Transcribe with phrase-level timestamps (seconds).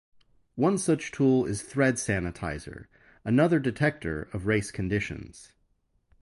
[0.55, 2.85] One such tool is ThreadSanitizer,
[3.23, 5.53] another detector of race conditions.